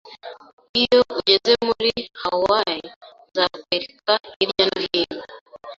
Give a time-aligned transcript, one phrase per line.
[0.81, 1.91] Iyo ugeze muri
[2.21, 2.87] Hawaii,
[3.29, 5.21] nzakwereka hirya no hino